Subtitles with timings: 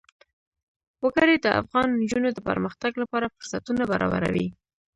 [1.03, 4.47] وګړي د افغان نجونو د پرمختګ لپاره فرصتونه برابروي.